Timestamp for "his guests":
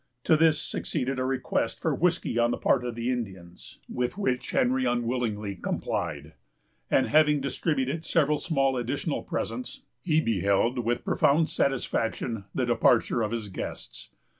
13.29-14.09